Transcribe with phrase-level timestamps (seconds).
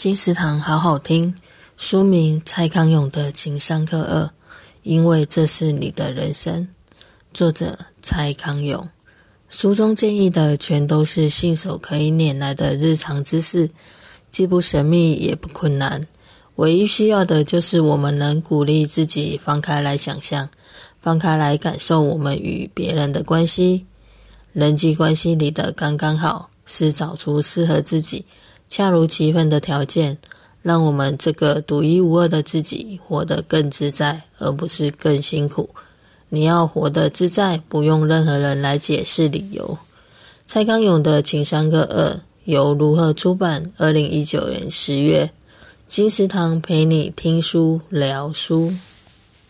[0.00, 1.34] 金石堂好好听，
[1.76, 4.22] 书名蔡康永的《情商课二》，
[4.82, 6.66] 因为这是你的人生。
[7.34, 8.88] 作者蔡康永。
[9.50, 13.68] 书中建议的全都是信手可以拈来的日常知识，
[14.30, 16.08] 既不神秘也不困难。
[16.54, 20.48] 唯一需要的就是我们能鼓励自己放开来想象，
[21.02, 23.84] 放开来感受我们与别人的关系。
[24.54, 28.24] 人际关系里的刚刚好，是找出适合自己。
[28.70, 30.16] 恰如其分的条件，
[30.62, 35.68] 让我们这个独一无二的自己活得更自在，而不是更辛苦。
[36.28, 39.76] 你要活得自在，不用任何人来解释理由。
[40.46, 42.14] 蔡康永的《情商课二》
[42.44, 43.72] 由如何出版？
[43.76, 45.30] 二零一九年十月，
[45.88, 48.72] 金石堂陪你听书聊书。